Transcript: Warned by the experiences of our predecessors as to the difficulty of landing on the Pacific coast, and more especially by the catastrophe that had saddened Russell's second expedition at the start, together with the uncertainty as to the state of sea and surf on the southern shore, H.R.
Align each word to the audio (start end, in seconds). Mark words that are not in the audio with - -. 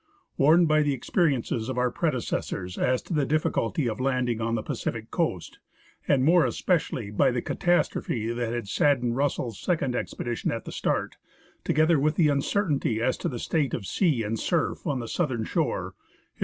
Warned 0.35 0.67
by 0.67 0.81
the 0.81 0.95
experiences 0.95 1.69
of 1.69 1.77
our 1.77 1.91
predecessors 1.91 2.75
as 2.75 3.03
to 3.03 3.13
the 3.13 3.23
difficulty 3.23 3.87
of 3.87 3.99
landing 3.99 4.41
on 4.41 4.55
the 4.55 4.63
Pacific 4.63 5.11
coast, 5.11 5.59
and 6.07 6.25
more 6.25 6.43
especially 6.43 7.11
by 7.11 7.29
the 7.29 7.39
catastrophe 7.43 8.33
that 8.33 8.51
had 8.51 8.67
saddened 8.67 9.15
Russell's 9.15 9.59
second 9.59 9.95
expedition 9.95 10.51
at 10.51 10.65
the 10.65 10.71
start, 10.71 11.17
together 11.63 11.99
with 11.99 12.15
the 12.15 12.29
uncertainty 12.29 12.99
as 12.99 13.15
to 13.17 13.29
the 13.29 13.37
state 13.37 13.75
of 13.75 13.85
sea 13.85 14.23
and 14.23 14.39
surf 14.39 14.87
on 14.87 14.97
the 14.99 15.07
southern 15.07 15.43
shore, 15.43 15.93
H.R. 15.95 16.33